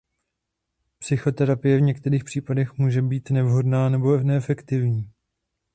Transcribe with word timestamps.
Psychoterapie 0.99 1.77
v 1.77 1.81
některých 1.81 2.23
případech 2.23 2.77
může 2.77 3.01
být 3.01 3.29
nevhodná 3.29 3.89
nebo 3.89 4.17
neefektivní. 4.17 5.11